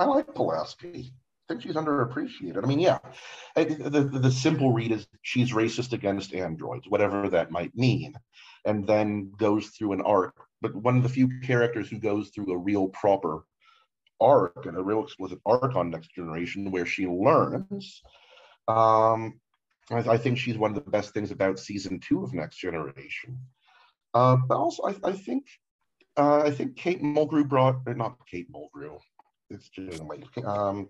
[0.00, 1.12] I like Pulaski.
[1.12, 2.62] I think she's underappreciated.
[2.62, 2.98] I mean, yeah,
[3.54, 8.14] the, the, simple read is she's racist against androids, whatever that might mean,
[8.64, 10.34] and then goes through an arc.
[10.62, 13.44] But one of the few characters who goes through a real proper
[14.20, 18.00] arc and a real explicit arc on Next Generation where she learns.
[18.68, 19.40] Um,
[19.90, 23.38] I, I, think she's one of the best things about season two of Next Generation.
[24.14, 25.46] Uh, but also, I, I think
[26.16, 28.98] uh, I think Kate Mulgrew brought not Kate Mulgrew.
[29.50, 30.02] It's just
[30.44, 30.88] um,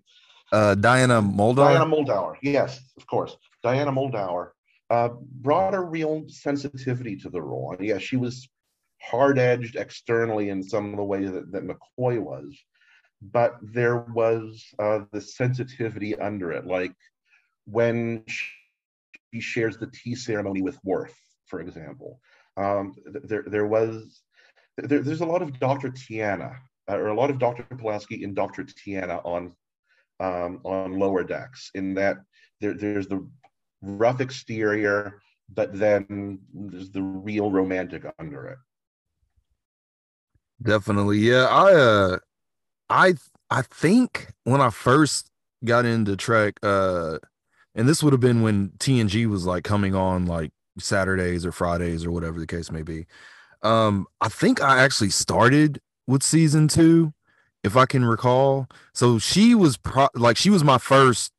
[0.53, 1.57] uh, Diana Muldaur.
[1.57, 3.37] Diana Muldaur, yes, of course.
[3.63, 4.51] Diana Muldaur
[4.91, 5.11] uh,
[5.41, 7.75] brought a real sensitivity to the role.
[7.79, 8.49] And yeah, she was
[9.01, 12.59] hard edged externally in some of the ways that, that McCoy was,
[13.23, 16.67] but there was uh, the sensitivity under it.
[16.67, 16.93] Like
[17.67, 21.15] when she shares the tea ceremony with Worf,
[21.47, 22.21] for example,
[22.57, 24.23] um, there, there was,
[24.77, 25.91] there, there's a lot of Dr.
[25.91, 26.57] T'Ana,
[26.89, 27.65] uh, or a lot of Dr.
[27.77, 28.65] Pulaski and Dr.
[28.65, 29.53] T'Ana on
[30.21, 32.19] um, on lower decks in that
[32.61, 33.27] there, there's the
[33.83, 35.21] rough exterior,
[35.53, 38.59] but then there's the real romantic under it.
[40.63, 41.19] Definitely.
[41.19, 41.47] Yeah.
[41.47, 42.19] I, uh,
[42.91, 43.15] I,
[43.49, 45.31] I think when I first
[45.65, 47.19] got into Trek, uh,
[47.75, 52.05] and this would have been when TNG was like coming on like Saturdays or Fridays
[52.05, 53.07] or whatever the case may be.
[53.63, 55.81] Um, I think I actually started
[56.11, 57.15] with season two
[57.63, 58.69] if I can recall.
[58.93, 61.33] So she was pro- like she was my first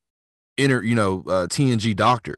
[0.58, 2.36] inner, you know, uh, TNG doctor,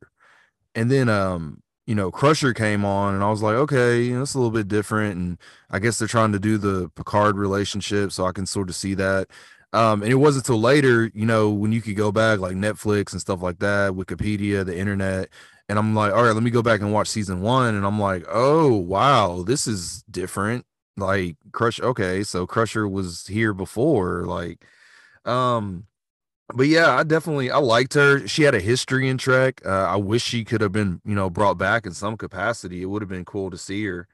[0.75, 4.23] and then um, you know, Crusher came on, and I was like, okay, you know,
[4.23, 5.37] it's a little bit different, and
[5.69, 8.93] I guess they're trying to do the Picard relationship, so I can sort of see
[8.95, 9.27] that.
[9.73, 13.11] Um, and it wasn't until later, you know, when you could go back like Netflix
[13.11, 15.29] and stuff like that, Wikipedia, the internet,
[15.67, 17.99] and I'm like, all right, let me go back and watch season one, and I'm
[17.99, 20.65] like, oh wow, this is different
[20.97, 24.63] like crush okay so crusher was here before like
[25.25, 25.85] um
[26.53, 29.95] but yeah i definitely i liked her she had a history in trek uh, i
[29.95, 33.09] wish she could have been you know brought back in some capacity it would have
[33.09, 34.07] been cool to see her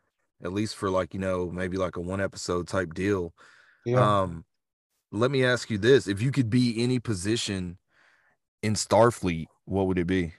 [0.44, 3.34] at least for like you know maybe like a one episode type deal
[3.86, 4.22] yeah.
[4.22, 4.46] um
[5.12, 7.78] let me ask you this if you could be any position
[8.64, 10.34] in starfleet what would it be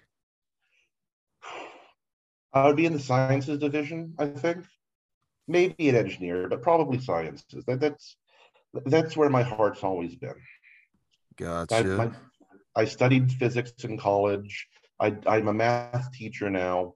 [2.55, 4.65] i would be in the sciences division i think
[5.51, 7.65] maybe an engineer, but probably sciences.
[7.67, 8.17] That, that's
[8.87, 10.35] that's where my heart's always been.
[11.37, 11.75] Gotcha.
[11.75, 12.11] I, my,
[12.77, 14.69] I studied physics in college.
[15.01, 16.95] I, I'm a math teacher now.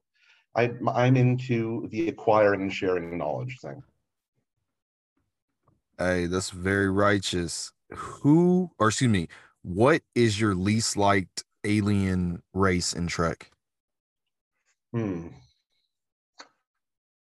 [0.55, 3.83] I, I'm into the acquiring and sharing knowledge thing.
[5.97, 7.73] Hey, that's very righteous.
[7.91, 9.27] Who, or excuse me,
[9.63, 13.51] what is your least liked alien race in Trek?
[14.93, 15.27] Hmm.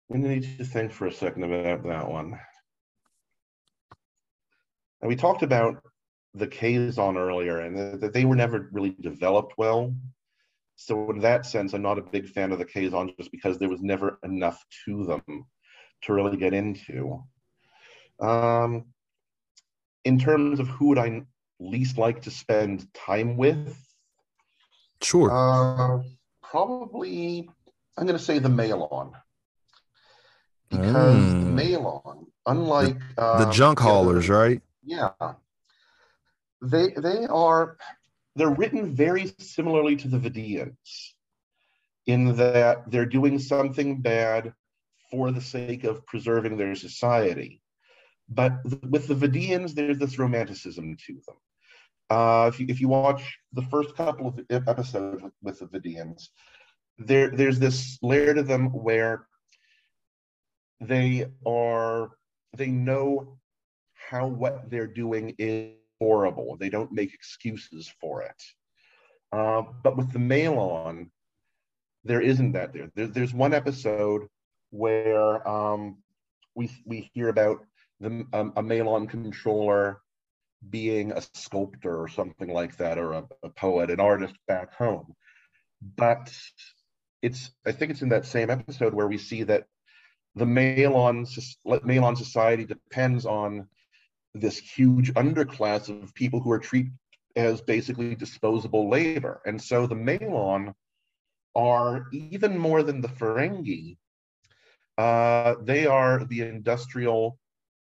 [0.09, 2.39] We need to think for a second about that one.
[5.01, 5.83] And we talked about
[6.35, 9.95] the Kazon earlier and that they were never really developed well.
[10.77, 13.69] So in that sense, I'm not a big fan of the Kazon just because there
[13.69, 15.47] was never enough to them
[16.03, 17.23] to really get into.
[18.21, 18.87] Um,
[20.05, 21.23] in terms of who would I
[21.61, 23.79] least like to spend time with?
[25.03, 25.31] Sure.
[25.31, 26.03] Uh,
[26.43, 27.49] probably,
[27.97, 29.13] I'm going to say the Malon
[30.71, 31.45] because mm.
[31.45, 34.61] the Malon, unlike the, uh, the junk haulers, right?
[34.85, 35.11] Yeah,
[36.63, 37.77] they they are
[38.37, 41.13] they're written very similarly to the Vidians
[42.07, 44.53] in that they're doing something bad
[45.11, 47.63] for the sake of preserving their society.
[48.29, 51.37] But with the Vidians, there's this romanticism to them.
[52.11, 56.29] Uh, if, you, if you watch the first couple of episodes with, with the Vidians,
[56.99, 59.27] there, there's this layer to them where
[60.87, 62.11] they are
[62.56, 63.39] they know
[63.95, 66.56] how what they're doing is horrible.
[66.56, 68.43] They don't make excuses for it.
[69.33, 71.11] Uh, but with the Malon,
[72.05, 72.91] there isn't that there.
[72.94, 74.28] there there's one episode
[74.71, 75.99] where um,
[76.55, 77.65] we we hear about
[78.00, 80.00] the um, a Malon controller
[80.71, 85.14] being a sculptor or something like that, or a, a poet, an artist back home.
[85.97, 86.32] But
[87.23, 89.67] it's I think it's in that same episode where we see that
[90.37, 91.27] the Malon
[92.17, 93.69] society depends on
[94.35, 96.93] this huge underclass of people who are treated
[97.37, 99.41] as basically disposable labor.
[99.47, 100.75] And so the Malon
[101.55, 103.97] are even more than the Ferengi.
[104.99, 107.39] Uh, they are the industrial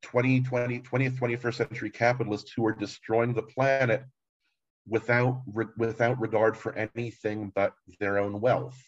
[0.03, 4.05] 20, 20, 20th, 21st century capitalists who are destroying the planet
[4.89, 5.43] without,
[5.77, 8.83] without regard for anything but their own wealth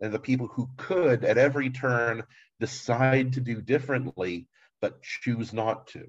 [0.00, 2.22] and the people who could at every turn
[2.60, 4.46] decide to do differently
[4.80, 6.04] but choose not to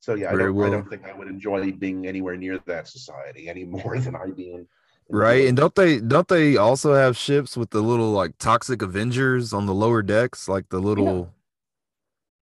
[0.00, 3.48] So yeah, I don't, I don't think I would enjoy being anywhere near that society
[3.54, 4.60] any more than I be in.
[4.60, 4.66] in
[5.08, 5.46] Right.
[5.46, 9.64] And don't they don't they also have ships with the little like toxic Avengers on
[9.64, 10.46] the lower decks?
[10.46, 11.32] Like the little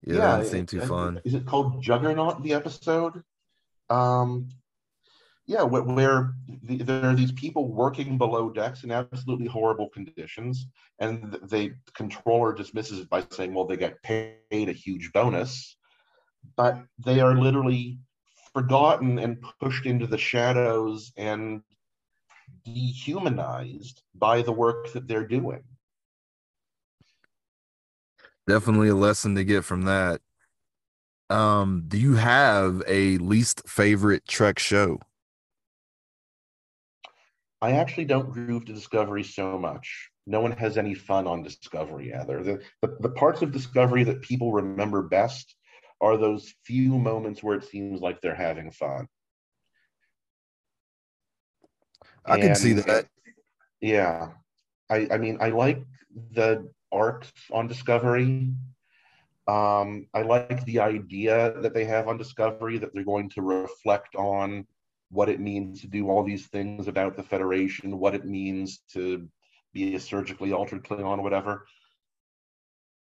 [0.03, 1.21] Yeah, that doesn't seem it- too fun.
[1.24, 2.41] Is it called Juggernaut?
[2.41, 3.24] The episode.
[3.91, 4.50] Um,
[5.51, 6.33] yeah, where, where
[6.63, 10.68] the, there are these people working below decks in absolutely horrible conditions,
[11.00, 14.39] and th- the controller dismisses it by saying, "Well, they get paid
[14.69, 15.75] a huge bonus,"
[16.56, 18.00] but they are literally
[18.53, 21.62] forgotten and pushed into the shadows and
[22.63, 25.63] dehumanized by the work that they're doing.
[28.48, 30.21] Definitely a lesson to get from that.
[31.30, 35.00] Um, do you have a least favorite Trek show?
[37.61, 40.09] I actually don't groove to Discovery so much.
[40.25, 42.43] No one has any fun on Discovery either.
[42.43, 45.55] The, the, the parts of Discovery that people remember best
[45.99, 49.07] are those few moments where it seems like they're having fun.
[52.25, 53.07] I can see that.
[53.79, 54.29] Yeah.
[54.89, 55.83] I, I mean, I like
[56.31, 58.53] the arcs on Discovery.
[59.47, 64.15] Um, I like the idea that they have on Discovery that they're going to reflect
[64.15, 64.65] on
[65.11, 69.27] what it means to do all these things about the Federation, what it means to
[69.73, 71.65] be a surgically altered Klingon whatever.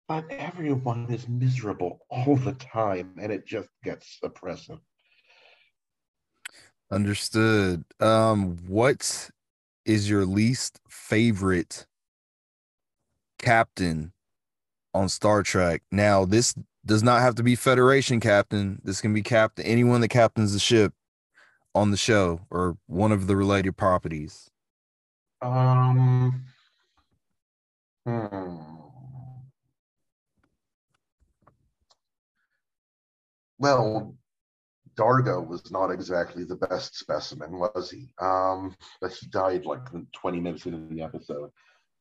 [0.08, 4.80] But everyone is miserable all the time, and it just gets oppressive.
[6.92, 7.86] Understood.
[8.02, 9.30] Um, what
[9.86, 11.88] is your least favorite
[13.40, 14.12] captain
[14.94, 15.84] on Star Trek?
[15.90, 16.54] Now, this
[16.86, 18.82] does not have to be Federation captain.
[18.84, 20.94] This can be captain anyone that captains the ship
[21.76, 24.50] on the show or one of the related properties.
[25.42, 26.46] Um,
[28.06, 28.58] hmm.
[33.60, 34.16] Well,
[34.96, 38.10] Dargo was not exactly the best specimen, was he?
[38.20, 39.82] Um, but he died like
[40.14, 41.50] 20 minutes into the episode.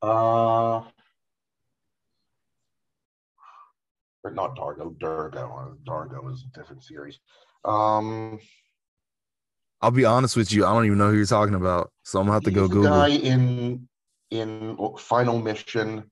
[0.03, 0.83] Uh,
[4.25, 5.37] or not Dargo, Dirgo.
[5.37, 7.19] Uh, Dargo is a different series.
[7.65, 8.39] Um,
[9.83, 11.91] I'll be honest with you, I don't even know who you're talking about.
[12.05, 12.91] So I'm gonna have to go He's Google.
[12.91, 13.89] guy in
[14.31, 16.05] in Final Mission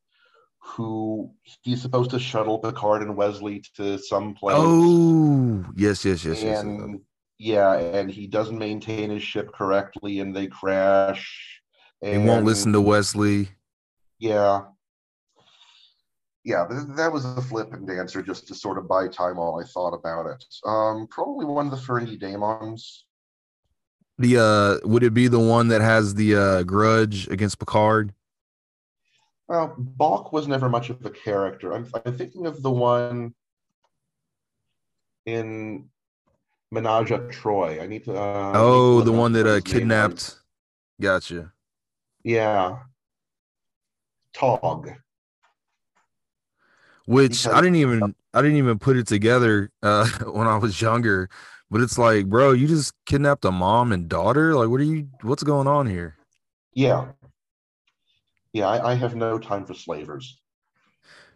[0.63, 1.33] who
[1.63, 4.57] he's supposed to shuttle Picard and Wesley to some place.
[4.59, 6.43] Oh, yes, yes, yes, yes.
[6.43, 6.61] yes.
[6.61, 7.01] and
[7.39, 11.63] yeah, and he doesn't maintain his ship correctly, and they crash.
[12.03, 13.49] And, He won't listen to Wesley.
[14.19, 14.65] Yeah,
[16.45, 19.65] yeah, but that was a flippant answer just to sort of buy time while I
[19.65, 20.45] thought about it.
[20.65, 23.03] Um, probably one of the Ferengi DaiMons.
[24.21, 28.13] The uh would it be the one that has the uh grudge against Picard?
[29.49, 31.73] Well, Bok was never much of a character.
[31.73, 33.35] I'm, I'm thinking of the one
[35.25, 35.89] in
[36.73, 37.81] Ménage à Troi.
[37.81, 38.15] I need to.
[38.15, 40.39] Uh, I need to Oh, the one that uh kidnapped.
[41.01, 41.53] Gotcha.
[42.23, 42.81] Yeah.
[44.35, 44.91] Tog.
[47.07, 51.31] Which I didn't even I didn't even put it together uh when I was younger.
[51.71, 54.55] But it's like, bro, you just kidnapped a mom and daughter?
[54.55, 56.17] Like what are you what's going on here?
[56.73, 57.09] Yeah.
[58.53, 60.41] Yeah, I, I have no time for slavers.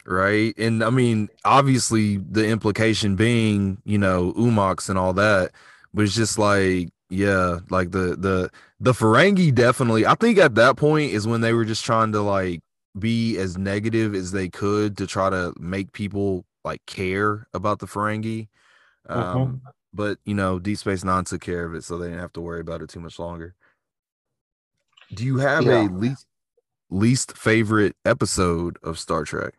[0.05, 0.53] Right.
[0.59, 5.53] And I mean, obviously the implication being, you know, oo-mox and all that,
[5.95, 8.51] but it's just like, yeah, like the the
[8.81, 12.21] the Ferengi definitely I think at that point is when they were just trying to
[12.21, 12.61] like
[12.99, 17.87] be as negative as they could to try to make people like care about the
[17.87, 18.49] Ferengi.
[19.09, 19.63] Um
[19.95, 22.41] but you know, Deep Space Nine took care of it, so they didn't have to
[22.41, 23.55] worry about it too much longer.
[25.15, 26.27] Do you have a least
[26.91, 29.55] least favorite episode of Star Trek?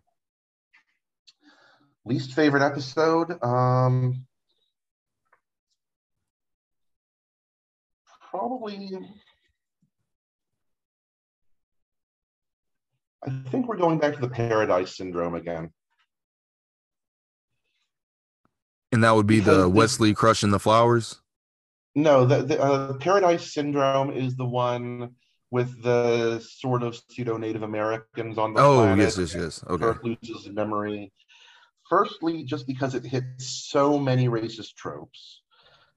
[2.03, 3.41] Least favorite episode?
[3.41, 4.25] Um,
[8.29, 8.91] probably.
[13.27, 15.71] I think we're going back to the Paradise Syndrome again.
[18.91, 21.21] And that would be Because the the- Wesley crushing the flowers.
[21.95, 25.15] No, the, the uh, Paradise Syndrome is the one
[25.49, 28.99] with the sort of pseudo Native Americans on the Oh, planet.
[28.99, 29.63] yes, yes, yes.
[29.65, 29.81] Okay.
[29.85, 31.13] Kirk loses memory.
[31.89, 35.41] Firstly, just because it hits so many racist tropes.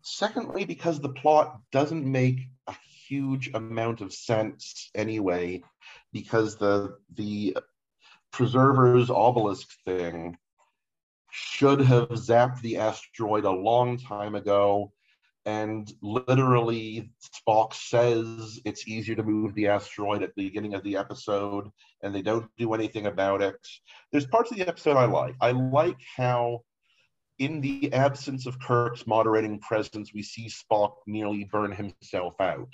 [0.02, 2.74] Secondly, because the plot doesn't make a
[3.08, 5.62] huge amount of sense anyway,
[6.12, 7.56] because the the
[8.30, 10.36] preservers obelisk thing
[11.30, 14.92] should have zapped the asteroid a long time ago.
[15.46, 20.96] And literally, Spock says it's easier to move the asteroid at the beginning of the
[20.96, 21.70] episode,
[22.02, 23.56] and they don't do anything about it
[24.12, 25.34] there's parts of the episode I like.
[25.40, 26.62] I like how
[27.38, 32.72] in the absence of Kirk's moderating presence, we see Spock nearly burn himself out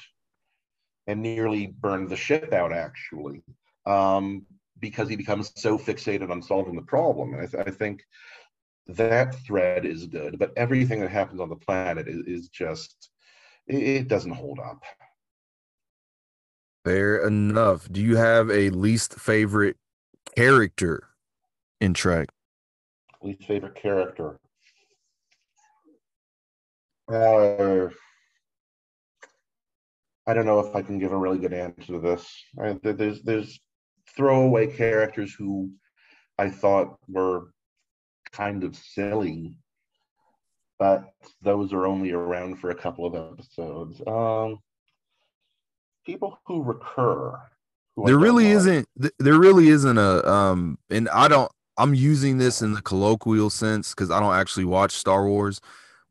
[1.06, 3.42] and nearly burn the ship out, actually,
[3.84, 4.46] um,
[4.78, 7.34] because he becomes so fixated on solving the problem.
[7.34, 8.02] And I, th- I, think
[8.86, 13.10] that thread is good, but everything that happens on the planet is, is just,
[13.66, 14.82] it, it doesn't hold up.
[16.84, 17.90] Fair enough.
[17.90, 19.76] Do you have a least favorite
[20.36, 21.08] character
[21.80, 22.28] in Trek?
[23.22, 24.38] Least favorite character.
[27.10, 27.88] Uh,
[30.26, 32.30] I don't know if I can give a really good answer to this.
[32.62, 33.60] I, there's there's
[34.14, 35.70] throwaway characters who
[36.38, 37.53] I thought were
[38.34, 39.56] kind of silly,
[40.78, 41.04] but
[41.42, 44.00] those are only around for a couple of episodes.
[44.06, 44.58] Um,
[46.04, 47.40] people who recur.
[47.96, 48.56] Who there really like.
[48.56, 48.88] isn't.
[49.18, 50.28] There really isn't a.
[50.28, 51.50] Um, and I don't.
[51.76, 55.60] I'm using this in the colloquial sense because I don't actually watch Star Wars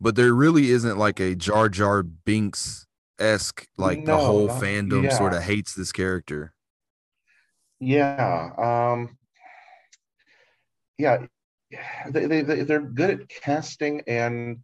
[0.03, 2.85] but there really isn't like a Jar Jar Binks
[3.17, 5.17] esque like no, the whole fandom yeah.
[5.17, 6.53] sort of hates this character.
[7.79, 8.51] Yeah.
[8.57, 9.17] Um
[10.97, 11.25] yeah,
[12.09, 14.59] they, they, they're good at casting and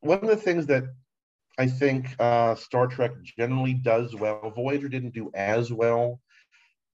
[0.00, 0.84] one of the things that
[1.58, 4.52] I think uh, Star Trek generally does well.
[4.54, 6.20] Voyager didn't do as well,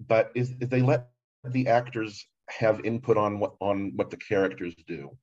[0.07, 1.09] but is, is they let
[1.45, 5.17] the actors have input on what on what the characters do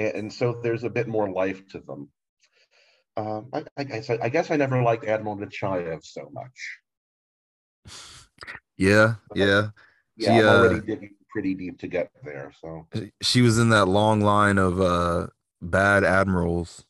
[0.00, 2.08] and, and so there's a bit more life to them.
[3.16, 6.78] Um, I, I, guess, I, guess I never liked Admiral Nechayev so much.
[8.78, 9.68] Yeah, yeah.
[10.16, 12.52] Yeah, she, already uh, digging pretty deep to get there.
[12.60, 12.86] So
[13.22, 15.28] she was in that long line of uh,
[15.60, 16.84] bad admirals.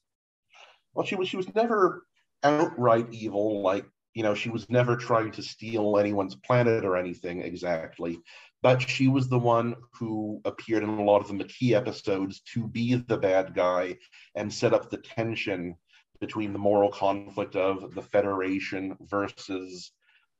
[0.95, 2.05] Well, she was she was never
[2.43, 3.63] outright evil.
[3.63, 8.21] Like you know, she was never trying to steal anyone's planet or anything exactly
[8.63, 12.67] but she was the one who appeared in a lot of the Maquis episodes to
[12.67, 13.97] be the bad guy
[14.35, 15.77] and set up the tension
[16.21, 19.93] between the moral conflict of the Federation versus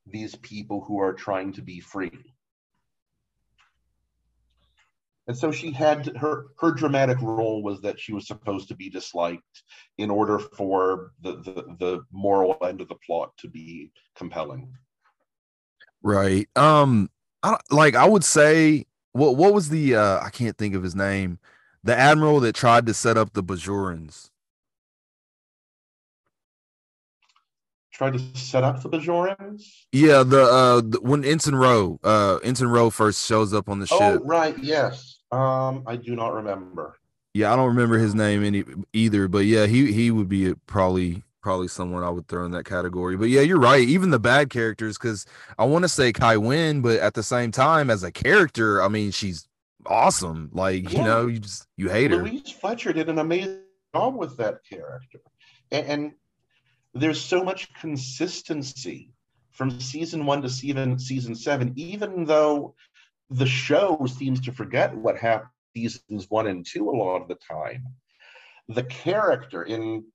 [0.05, 2.11] these people who are trying to be free.
[5.27, 8.89] And so she had her her dramatic role was that she was supposed to be
[8.89, 9.63] disliked
[9.97, 14.73] in order for the the, the moral end of the plot to be compelling.
[16.01, 16.49] Right.
[16.55, 17.09] Um
[17.43, 20.95] I like I would say what what was the uh I can't think of his
[20.95, 21.37] name.
[21.83, 24.30] The admiral that tried to set up the Bajorans.
[28.01, 29.61] Tried to set up for the Bajorans?
[29.91, 33.87] Yeah, the uh the, when Ensign Ro, uh Ensign Ro first shows up on the
[33.91, 34.21] oh, ship.
[34.23, 35.19] Oh, right, yes.
[35.31, 36.97] Um I do not remember.
[37.35, 41.21] Yeah, I don't remember his name any either, but yeah, he he would be probably
[41.43, 43.17] probably someone I would throw in that category.
[43.17, 43.87] But yeah, you're right.
[43.87, 45.27] Even the bad characters, because
[45.59, 48.87] I want to say Kai Winn, but at the same time, as a character, I
[48.87, 49.47] mean, she's
[49.85, 50.49] awesome.
[50.53, 50.97] Like yeah.
[50.97, 52.23] you know, you just you hate Louise her.
[52.23, 53.61] Louise Fletcher did an amazing
[53.93, 55.19] job with that character,
[55.71, 56.11] and, and
[56.93, 59.11] there's so much consistency
[59.51, 62.75] from season one to season season seven, even though
[63.29, 67.35] the show seems to forget what happened seasons one and two a lot of the
[67.35, 67.85] time.
[68.67, 70.05] The character in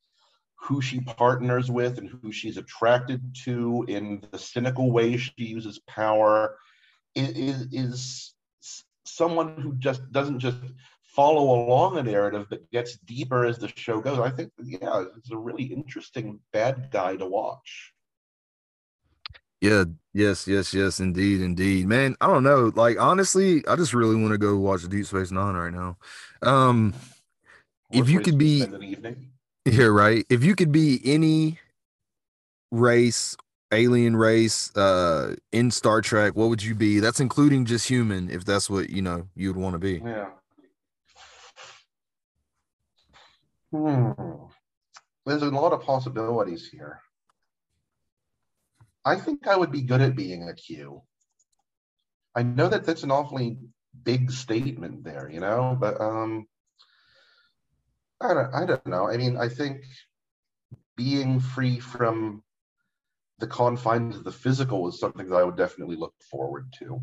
[0.56, 5.78] who she partners with and who she's attracted to in the cynical way she uses
[5.87, 6.56] power
[7.14, 8.35] is, is
[9.04, 10.59] someone who just doesn't just
[11.17, 15.31] follow along a narrative that gets deeper as the show goes i think yeah it's
[15.31, 17.93] a really interesting bad guy to watch
[19.61, 24.15] yeah yes yes yes indeed indeed man i don't know like honestly i just really
[24.15, 25.97] want to go watch deep space nine right now
[26.43, 26.95] um
[27.91, 28.67] if you could be
[29.65, 30.25] yeah, right.
[30.29, 31.59] If you could be any
[32.71, 33.37] race,
[33.73, 37.01] alien race, uh, in Star Trek, what would you be?
[37.01, 40.03] That's including just human, if that's what you know you'd want to be.
[40.05, 40.29] Yeah.
[43.73, 44.13] Hmm.
[45.25, 47.01] There's a lot of possibilities here.
[49.05, 51.03] I think I would be good at being a Q.
[52.35, 53.59] I know that that's an awfully
[54.05, 56.47] big statement there, you know, but um
[58.21, 59.09] I don't, I don't know.
[59.09, 59.85] I mean, I think
[60.97, 62.43] being free from
[63.39, 67.03] the confines of the physical is something that I would definitely look forward to.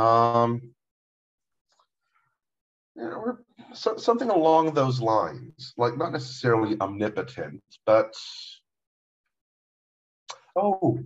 [0.00, 0.74] Um,
[2.94, 3.38] you know,
[3.74, 8.14] so, something along those lines, like not necessarily omnipotent, but
[10.56, 10.98] oh,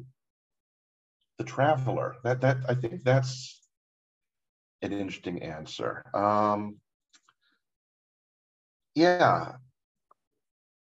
[1.38, 2.16] the traveler.
[2.24, 3.60] That that I think that's
[4.82, 6.04] an interesting answer.
[6.14, 6.76] Um,
[8.94, 9.52] yeah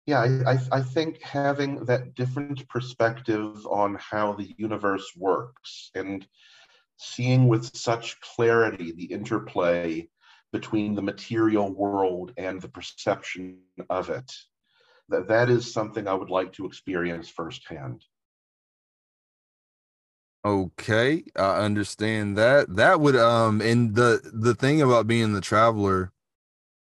[0.07, 6.26] yeah I, I think having that different perspective on how the universe works and
[6.99, 10.09] seeing with such clarity the interplay
[10.54, 13.58] between the material world and the perception
[13.90, 14.32] of it.
[15.08, 18.04] That that is something I would like to experience firsthand.
[20.44, 22.76] Okay, I understand that.
[22.76, 26.12] That would um and the the thing about being the traveler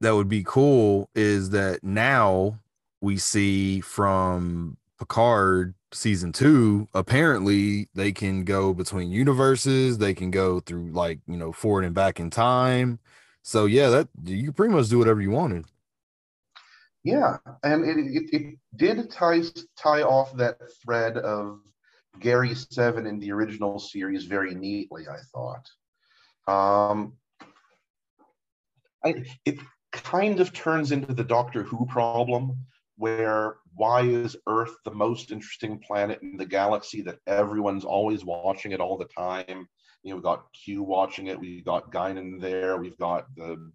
[0.03, 2.61] that would be cool is that now
[3.01, 10.61] we see from Picard season 2 apparently they can go between universes, they can go
[10.61, 12.99] through like, you know, forward and back in time.
[13.47, 15.67] So yeah, that you pretty much do whatever you wanted.
[17.05, 19.41] Yeah, and it, it, it did tie
[19.77, 21.61] tie off that thread of
[22.19, 25.71] Gary Seven in the original series very neatly, I thought.
[26.49, 27.13] Um,
[29.05, 29.61] I, it
[29.93, 35.79] kind of turns into the Doctor Who problem, where why is Earth the most interesting
[35.79, 39.69] planet in the galaxy that everyone's always watching it all the time?
[40.07, 43.73] You know, we've got Q watching it, we've got Guinan there, we've got the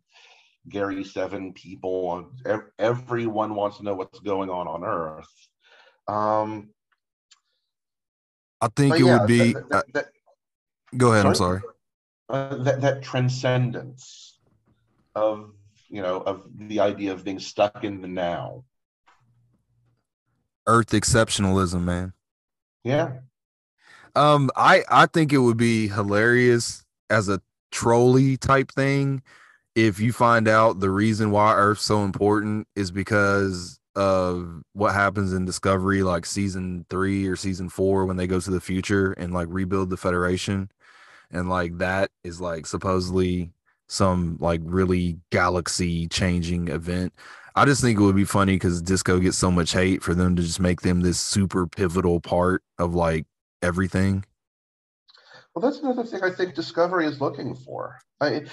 [0.70, 2.32] Gary Seven people.
[2.80, 5.28] Everyone wants to know what's going on on Earth.
[6.08, 6.70] Um,
[8.62, 9.52] I think it yeah, would be.
[9.52, 10.06] That, that, that,
[10.96, 11.24] go ahead.
[11.24, 11.28] Sorry?
[11.30, 11.62] I'm sorry.
[12.30, 14.40] Uh, that that transcendence
[15.14, 15.52] of
[15.90, 18.64] you know of the idea of being stuck in the now.
[20.66, 22.14] Earth exceptionalism, man.
[22.86, 23.18] Yeah.
[24.16, 27.42] Um, I I think it would be hilarious as a
[27.72, 29.22] trolley type thing
[29.76, 35.34] if you find out the reason why Earth's so important is because of what happens
[35.34, 39.34] in Discovery, like season three or season four, when they go to the future and
[39.34, 40.70] like rebuild the Federation,
[41.32, 43.52] and like that is like supposedly
[43.88, 47.14] some like really galaxy changing event.
[47.56, 50.36] I just think it would be funny because Disco gets so much hate for them
[50.38, 53.26] to just make them this super pivotal part of like
[53.62, 54.26] everything.
[55.54, 57.98] Well, that's another thing I think Discovery is looking for.
[58.22, 58.46] I,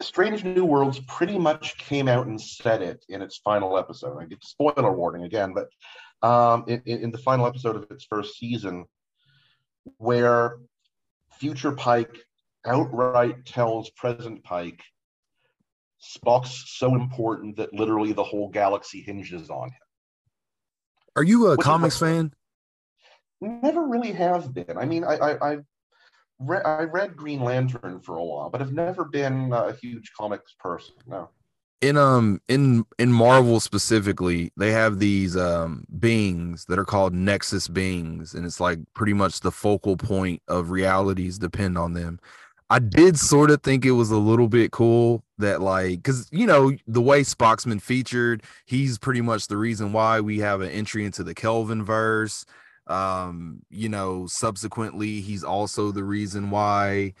[0.00, 4.18] Strange New Worlds pretty much came out and said it in its final episode.
[4.18, 5.68] I get spoiler warning again, but
[6.26, 8.84] um, in, in, the final episode of its first season,
[9.96, 10.58] where
[11.38, 12.16] future Pike
[12.64, 14.82] outright tells present Pike,
[16.00, 19.80] Spock's so important that literally the whole galaxy hinges on him.
[21.16, 22.32] Are you a Which comics fan?
[23.40, 24.76] Never really have been.
[24.76, 25.56] I mean, I, I, I
[26.40, 30.54] re- I read Green Lantern for a while, but I've never been a huge comics
[30.58, 30.94] person.
[31.06, 31.30] No.
[31.80, 37.68] In um in in Marvel specifically, they have these um beings that are called Nexus
[37.68, 42.18] beings, and it's like pretty much the focal point of realities depend on them.
[42.70, 46.46] I did sort of think it was a little bit cool that like because you
[46.46, 50.70] know the way Spock's been featured, he's pretty much the reason why we have an
[50.70, 52.44] entry into the Kelvin verse
[52.88, 57.12] um you know subsequently he's also the reason why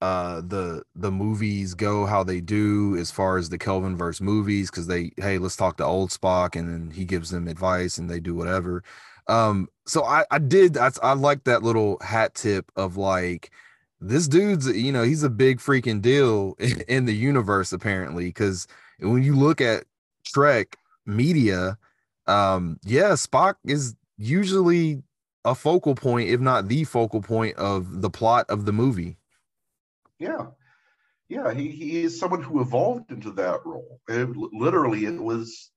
[0.00, 4.70] uh the the movies go how they do as far as the kelvin verse movies
[4.70, 8.10] because they hey let's talk to old spock and then he gives them advice and
[8.10, 8.82] they do whatever.
[9.28, 13.52] Um so i i did i, I like that little hat tip of like
[14.00, 18.66] this dude's you know he's a big freaking deal in, in the universe apparently because
[18.98, 19.84] when you look at
[20.26, 21.78] trek media
[22.26, 25.02] um yeah spock is usually
[25.44, 29.16] a focal point, if not the focal point of the plot of the movie.
[30.18, 30.46] Yeah.
[31.28, 34.00] Yeah, he, he is someone who evolved into that role.
[34.08, 35.70] It, literally, it was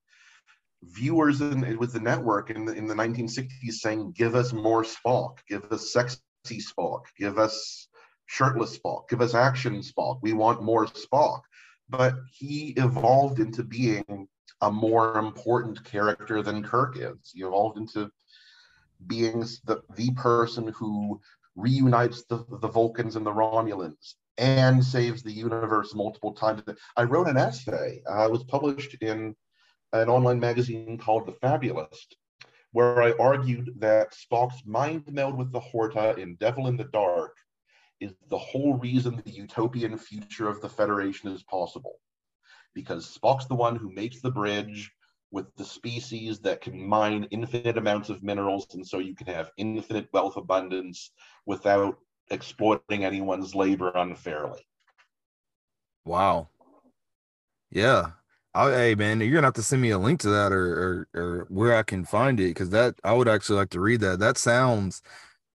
[0.84, 4.84] viewers and it was the network in the, in the 1960s saying, give us more
[4.84, 6.20] Spock, give us sexy
[6.52, 7.88] Spock, give us
[8.26, 10.20] shirtless Spock, give us action Spock.
[10.22, 11.42] We want more Spock.
[11.88, 14.28] But he evolved into being
[14.62, 17.32] a more important character than Kirk is.
[17.34, 18.10] He evolved into
[19.08, 21.20] being the, the person who
[21.56, 26.62] reunites the, the Vulcans and the Romulans and saves the universe multiple times.
[26.98, 28.02] I wrote an essay.
[28.10, 29.36] Uh, it was published in
[29.94, 32.18] an online magazine called The Fabulist,
[32.72, 37.38] where I argued that Spock's mind meld with the Horta in Devil in the Dark
[38.02, 42.00] is the whole reason the utopian future of the Federation is possible.
[42.74, 44.92] Because Spock's the one who makes the bridge,
[45.36, 49.52] with the species that can mine infinite amounts of minerals and so you can have
[49.58, 51.12] infinite wealth abundance
[51.46, 51.98] without
[52.32, 54.66] exploiting anyone's labor unfairly.
[56.06, 56.48] Wow.
[57.70, 58.12] Yeah.
[58.54, 61.22] I, hey man you're gonna have to send me a link to that or or,
[61.22, 64.20] or where i can find it because that i would actually like to read that.
[64.20, 65.02] That sounds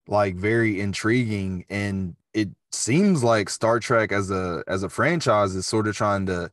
[0.09, 5.65] like very intriguing and it seems like star trek as a as a franchise is
[5.65, 6.51] sort of trying to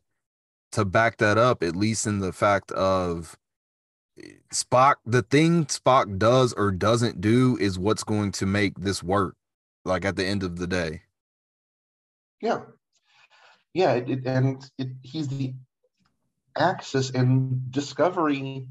[0.73, 3.37] to back that up, at least in the fact of
[4.53, 9.37] Spock, the thing Spock does or doesn't do is what's going to make this work,
[9.85, 11.03] like at the end of the day.
[12.41, 12.61] Yeah.
[13.75, 15.55] yeah, it, it, and it, he's the
[16.59, 18.67] axis, and Discovery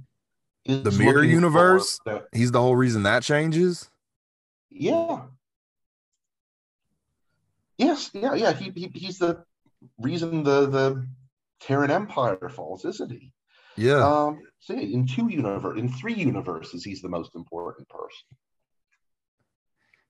[0.65, 1.99] is The mirror universe?
[2.05, 3.89] the- He's the whole reason that changes.
[4.69, 5.21] yeah.
[7.77, 8.53] Yes, yeah, yeah.
[8.53, 9.43] He, he he's the
[9.99, 11.05] reason the the
[11.65, 13.32] Terran Empire falls, isn't he?
[13.75, 14.06] Yeah.
[14.06, 18.28] Um, see, in two universe, in three universes, he's the most important person.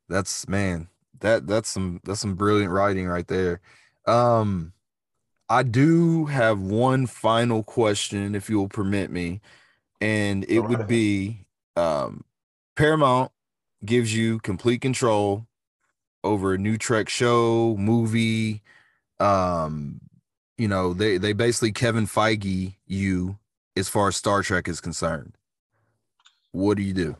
[0.08, 0.88] that's man
[1.20, 3.60] that that's some that's some brilliant writing right there
[4.06, 4.72] um
[5.50, 9.42] i do have one final question if you'll permit me
[10.02, 12.24] and it right would be um
[12.76, 13.32] paramount
[13.84, 15.48] gives you complete control
[16.24, 18.62] over a new trek show movie
[19.20, 20.00] um
[20.58, 23.38] you know they they basically kevin feige you
[23.76, 25.38] as far as star trek is concerned
[26.52, 27.16] what do you do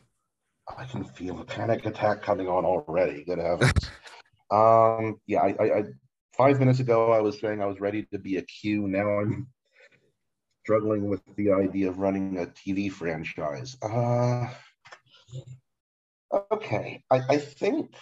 [0.76, 3.24] I can feel a panic attack coming on already.
[3.24, 3.72] Good heavens.
[4.50, 5.82] um, yeah, I, I, I
[6.36, 8.88] five minutes ago I was saying I was ready to be a Q.
[8.88, 9.46] Now I'm
[10.64, 13.76] struggling with the idea of running a TV franchise.
[13.80, 14.48] Uh,
[16.52, 17.94] okay, I, I think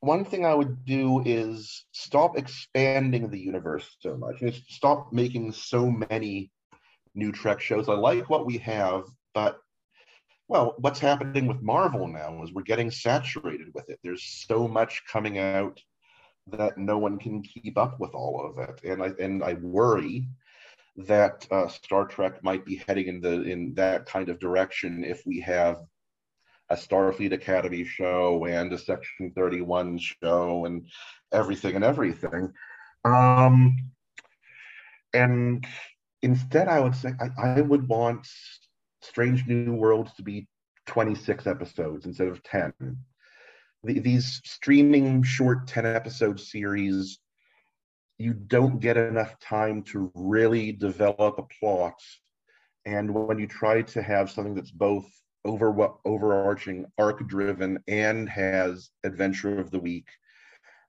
[0.00, 4.42] one thing I would do is stop expanding the universe so much.
[4.68, 6.50] Stop making so many
[7.14, 7.88] new Trek shows.
[7.88, 9.04] I like what we have,
[9.34, 9.58] but
[10.48, 13.98] well, what's happening with Marvel now is we're getting saturated with it.
[14.04, 15.80] There's so much coming out
[16.48, 20.28] that no one can keep up with all of it, and I and I worry
[20.96, 25.26] that uh, Star Trek might be heading in the in that kind of direction if
[25.26, 25.80] we have
[26.68, 30.86] a Starfleet Academy show and a Section 31 show and
[31.32, 32.52] everything and everything.
[33.04, 33.76] Um,
[35.14, 35.64] and
[36.22, 38.26] instead, I would say I, I would want
[39.00, 40.48] Strange New Worlds to be
[40.86, 42.72] 26 episodes instead of 10.
[43.84, 47.18] The, these streaming short 10 episode series,
[48.18, 52.00] you don't get enough time to really develop a plot.
[52.84, 55.06] And when you try to have something that's both
[55.46, 60.08] over overarching, arc driven, and has adventure of the week,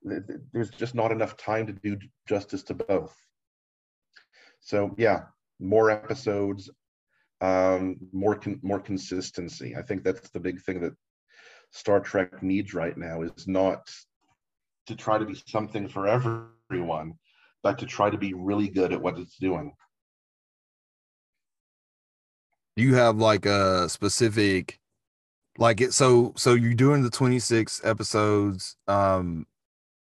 [0.07, 3.15] th- th- there's just not enough time to do justice to both.
[4.59, 5.23] So yeah,
[5.59, 6.69] more episodes,
[7.41, 9.75] um, more con- more consistency.
[9.75, 10.93] I think that's the big thing that
[11.71, 13.87] Star Trek needs right now is not
[14.87, 17.13] to try to be something for everyone,
[17.61, 19.73] but to try to be really good at what it's doing.
[22.77, 24.79] Do you have like a specific
[25.57, 29.47] like it so so you're doing the 26 episodes um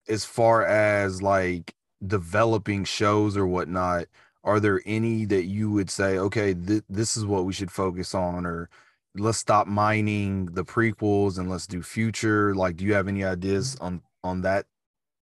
[0.08, 1.74] as far as like
[2.06, 4.06] developing shows or whatnot
[4.44, 8.14] are there any that you would say okay th- this is what we should focus
[8.14, 8.70] on or
[9.16, 13.76] let's stop mining the prequels and let's do future like do you have any ideas
[13.80, 14.66] on on that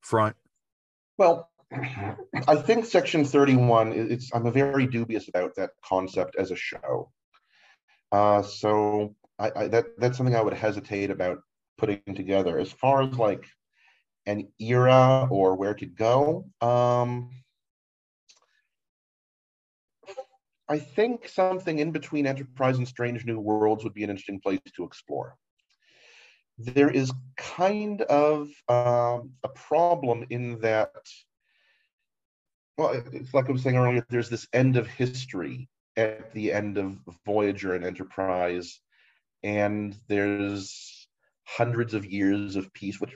[0.01, 0.35] front
[1.19, 1.49] Well,
[2.47, 7.12] I think Section 31, i- it's I'm very dubious about that concept as a show.
[8.13, 11.39] Uh, so I, I that that's something I would hesitate about
[11.79, 12.59] putting together.
[12.59, 13.43] As far as like
[14.27, 17.31] an era or where to go, um,
[20.69, 24.59] I think something in between Enterprise and Strange New Worlds would be an interesting place
[24.75, 25.35] to explore.
[26.59, 30.91] There is kind of um, a problem in that
[32.77, 36.77] well, it's like I was saying earlier, there's this end of history at the end
[36.77, 38.79] of Voyager and Enterprise,
[39.43, 41.07] and there's
[41.45, 43.15] hundreds of years of peace, which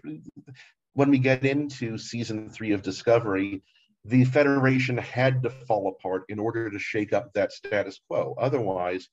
[0.94, 3.64] when we get into season three of Discovery,
[4.06, 8.36] the Federation had to fall apart in order to shake up that status quo.
[8.38, 9.10] Otherwise,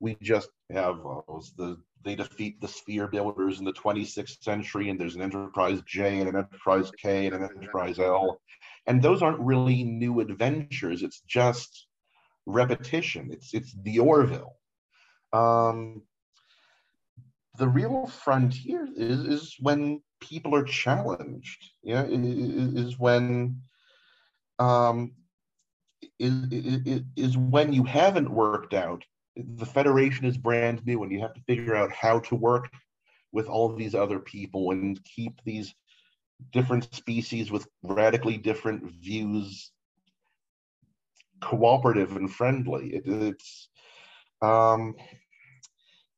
[0.00, 1.20] we just have uh,
[1.56, 6.20] the they defeat the sphere builders in the 26th century, and there's an Enterprise J
[6.20, 8.40] and an Enterprise K and an Enterprise L.
[8.86, 11.02] And those aren't really new adventures.
[11.02, 11.87] It's just
[12.48, 13.30] repetition.
[13.32, 14.54] It's it's the Orville.
[15.32, 16.02] Um,
[17.58, 21.64] the real frontier is, is when people are challenged.
[21.82, 23.60] Yeah, i- i- is when
[24.58, 25.12] um,
[26.18, 29.04] is, is, is when you haven't worked out.
[29.36, 32.68] The Federation is brand new, and you have to figure out how to work
[33.32, 35.74] with all these other people and keep these
[36.52, 39.72] different species with radically different views
[41.40, 42.94] cooperative and friendly.
[42.96, 43.68] It, it's
[44.42, 44.94] um,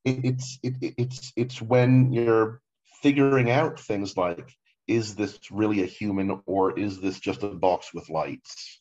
[0.04, 2.61] it, it's it, it- it's it's when you're
[3.02, 4.50] figuring out things like
[4.87, 8.80] is this really a human or is this just a box with lights?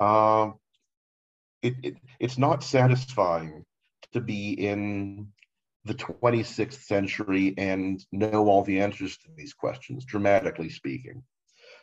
[0.00, 0.54] Um,
[1.62, 3.64] it, it it's not satisfying
[4.12, 5.28] to be in
[5.84, 11.22] the 26th century and know all the answers to these questions, dramatically speaking.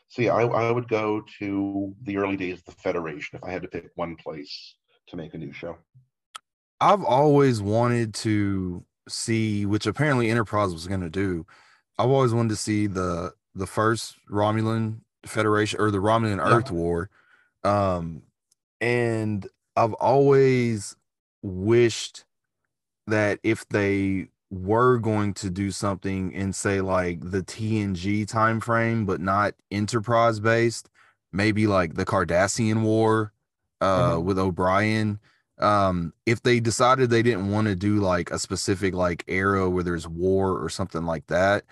[0.09, 3.51] So yeah, I, I would go to the early days of the Federation if I
[3.51, 4.75] had to pick one place
[5.07, 5.77] to make a new show.
[6.81, 11.45] I've always wanted to see, which apparently Enterprise was going to do.
[11.99, 16.55] I've always wanted to see the the first Romulan Federation or the Romulan yeah.
[16.55, 17.11] Earth War,
[17.63, 18.23] um,
[18.81, 20.95] and I've always
[21.43, 22.25] wished
[23.05, 29.05] that if they were going to do something in say like the TNG time frame,
[29.05, 30.89] but not enterprise based,
[31.31, 33.33] maybe like the Cardassian War
[33.81, 34.25] uh mm-hmm.
[34.25, 35.19] with O'Brien.
[35.59, 39.83] Um, if they decided they didn't want to do like a specific like era where
[39.83, 41.65] there's war or something like that,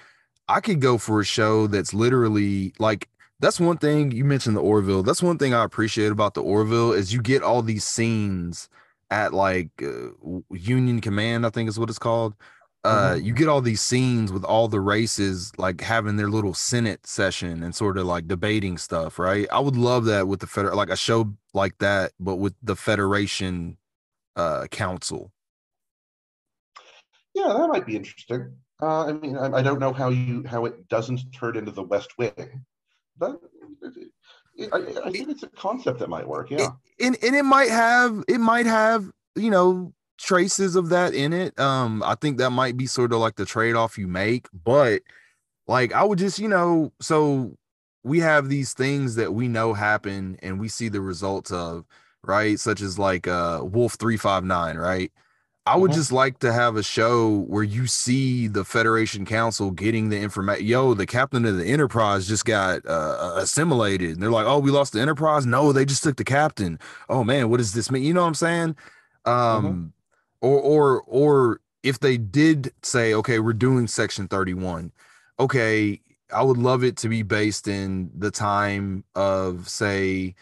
[0.48, 3.10] I could go for a show that's literally like
[3.40, 5.04] that's one thing you mentioned the Orville.
[5.04, 8.70] That's one thing I appreciate about the Orville is you get all these scenes
[9.10, 10.10] at like uh,
[10.52, 12.34] Union Command, I think is what it's called,
[12.88, 13.26] uh mm-hmm.
[13.26, 17.64] you get all these scenes with all the races like having their little senate session
[17.64, 19.48] and sort of like debating stuff right?
[19.52, 22.76] I would love that with the federal, like a show like that but with the
[22.76, 23.78] federation
[24.36, 25.32] uh council.
[27.34, 28.54] Yeah that might be interesting.
[28.82, 31.84] Uh i mean I, I don't know how you how it doesn't turn into the
[31.84, 32.66] west wing
[33.18, 33.42] but
[33.82, 34.08] it,
[34.56, 36.70] it, I, I, think it's a concept that might work yeah.
[37.00, 41.58] and, and it might have it might have you know traces of that in it.
[41.60, 45.02] Um, I think that might be sort of like the trade-off you make, but
[45.68, 47.56] like I would just, you know, so
[48.04, 51.86] we have these things that we know happen and we see the results of,
[52.24, 52.60] right?
[52.60, 55.12] Such as like uh Wolf 359, right?
[55.68, 56.00] I would mm-hmm.
[56.00, 60.66] just like to have a show where you see the Federation Council getting the information.
[60.66, 64.12] Yo, the captain of the Enterprise just got uh, assimilated.
[64.12, 65.46] And they're like, oh, we lost the Enterprise.
[65.46, 66.80] No, they just took the captain.
[67.10, 68.04] Oh man, what does this mean?
[68.04, 68.76] You know what I'm saying?
[69.26, 69.66] Mm-hmm.
[69.68, 69.94] Um,
[70.42, 74.92] or or or if they did say okay we're doing section 31
[75.40, 76.00] okay
[76.34, 80.36] i would love it to be based in the time of say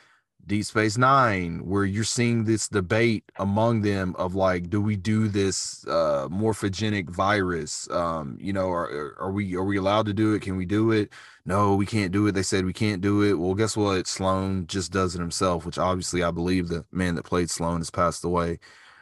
[0.47, 5.27] deep space nine where you're seeing this debate among them of like do we do
[5.27, 7.89] this uh morphogenic virus?
[7.89, 10.41] Um you know are, are we are we allowed to do it?
[10.41, 11.11] Can we do it?
[11.45, 12.33] No we can't do it.
[12.33, 13.33] They said we can't do it.
[13.33, 14.07] Well guess what?
[14.07, 17.89] Sloan just does it himself which obviously i believe the man that played sloan has
[17.89, 18.59] passed away.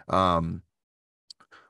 [0.08, 0.62] Um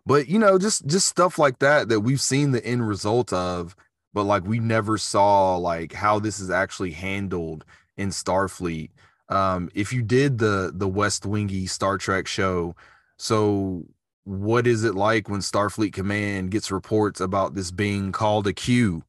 [0.06, 3.76] but you know just just stuff like that that we've seen the end result of
[4.14, 7.66] but like we never saw like how this is actually handled
[7.98, 8.90] in starfleet.
[9.30, 12.76] Um if you did the the west wingy star trek show
[13.18, 13.86] so
[14.26, 19.04] what is it like when starfleet command gets reports about this being called a q?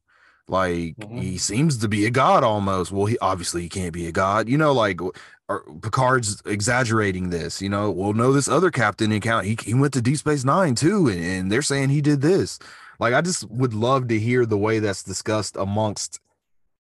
[0.47, 1.17] Like mm-hmm.
[1.17, 2.91] he seems to be a god almost.
[2.91, 4.99] Well he obviously he can't be a god you know like
[5.47, 7.91] or Picard's exaggerating this, you know.
[7.91, 11.07] Well, no, this other captain in count, he, he went to Deep Space Nine too,
[11.07, 12.59] and, and they're saying he did this.
[12.99, 16.19] Like, I just would love to hear the way that's discussed amongst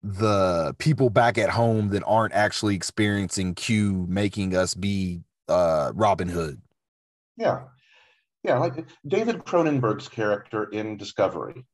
[0.02, 6.28] the people back at home that aren't actually experiencing Q making us be uh Robin
[6.28, 6.60] Hood.
[7.36, 7.64] Yeah.
[8.44, 11.64] Yeah, like David Cronenberg's character in Discovery.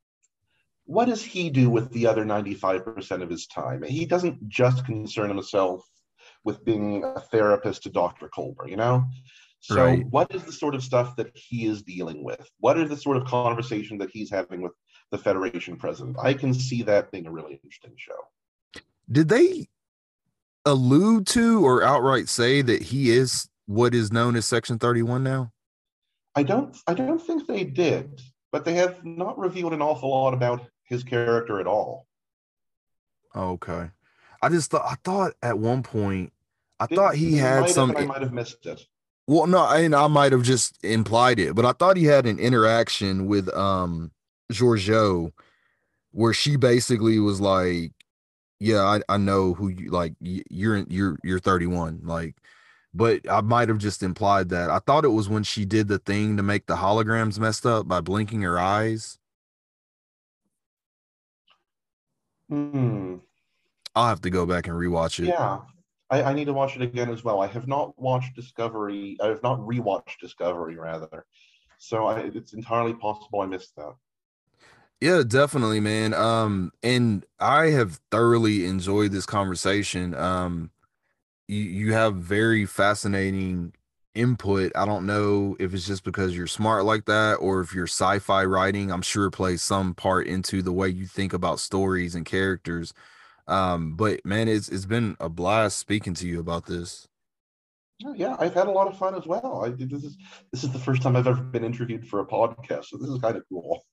[0.87, 3.83] What does he do with the other 95% of his time?
[3.83, 5.85] He doesn't just concern himself
[6.45, 8.29] with being a therapist to Dr.
[8.29, 9.05] Culber, you know?
[9.61, 10.05] So, right.
[10.11, 12.51] what is the sort of stuff that he is dealing with?
[12.59, 14.73] What are the sort of conversation that he's having with
[15.13, 16.17] the Federation president?
[16.21, 18.83] I can see that being a really interesting show.
[19.11, 19.69] Did they
[20.65, 25.53] allude to or outright say that he is what is known as Section 31 now?
[26.35, 30.35] I don't I don't think they did, but they have not revealed an awful lot
[30.35, 32.07] about his character at all.
[33.37, 33.91] Okay.
[34.43, 36.33] I just thought I thought at one point
[36.81, 37.97] I Did, thought he had some.
[37.97, 38.85] I might have missed it.
[39.29, 42.41] Well, no, I, I might have just implied it, but I thought he had an
[42.41, 44.11] interaction with um
[44.53, 45.33] Georgiou
[46.11, 47.93] where she basically was like,
[48.59, 50.15] "Yeah, I, I know who you like.
[50.21, 52.35] You're you're you're 31." Like,
[52.93, 54.69] but I might have just implied that.
[54.69, 57.87] I thought it was when she did the thing to make the holograms messed up
[57.87, 59.19] by blinking her eyes.
[62.49, 63.19] Hmm.
[63.95, 65.27] I'll have to go back and rewatch it.
[65.27, 65.61] Yeah,
[66.11, 67.41] I, I, need to watch it again as well.
[67.41, 69.17] I have not watched Discovery.
[69.23, 71.27] I have not rewatched Discovery rather,
[71.79, 73.95] so I, it's entirely possible I missed that.
[75.01, 76.15] Yeah, definitely, man.
[76.15, 80.15] Um, and I have thoroughly enjoyed this conversation.
[80.15, 80.71] Um,
[81.49, 83.73] you you have very fascinating
[84.15, 84.73] input.
[84.77, 88.45] I don't know if it's just because you're smart like that or if your sci-fi
[88.45, 92.93] writing, I'm sure plays some part into the way you think about stories and characters.
[93.49, 97.09] Um, but man, it's it's been a blast speaking to you about this.
[98.15, 99.65] Yeah, I've had a lot of fun as well.
[99.65, 100.17] I, this is
[100.53, 103.21] this is the first time I've ever been interviewed for a podcast, so this is
[103.21, 103.85] kind of cool.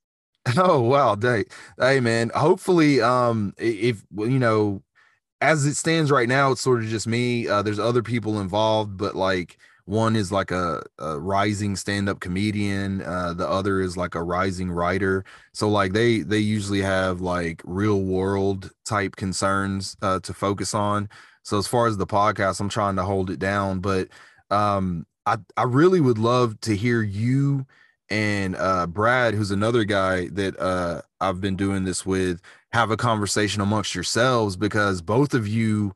[0.56, 1.44] Oh wow, day,
[1.78, 2.30] hey man.
[2.34, 4.82] Hopefully, um, if you know,
[5.42, 7.46] as it stands right now, it's sort of just me.
[7.46, 13.02] Uh, there's other people involved, but like one is like a, a rising stand-up comedian.
[13.02, 15.24] Uh, the other is like a rising writer.
[15.52, 21.08] So like they they usually have like real world type concerns uh, to focus on.
[21.42, 24.08] So as far as the podcast, I'm trying to hold it down, but
[24.50, 27.66] um, I I really would love to hear you
[28.10, 32.40] and uh, Brad, who's another guy that uh, I've been doing this with,
[32.72, 35.94] have a conversation amongst yourselves because both of you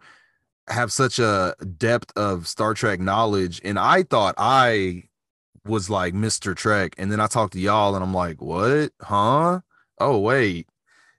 [0.69, 3.61] have such a depth of Star Trek knowledge.
[3.65, 5.05] And I thought I
[5.67, 6.55] was like Mr.
[6.55, 6.95] Trek.
[6.99, 8.93] And then I talked to y'all and I'm like, what?
[9.01, 9.61] Huh?
[9.99, 10.69] Oh, wait.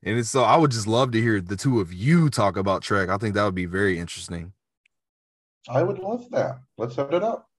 [0.04, 3.10] And so I would just love to hear the two of you talk about Trek.
[3.10, 4.54] I think that would be very interesting.
[5.68, 6.60] I would love that.
[6.78, 7.50] Let's set it up.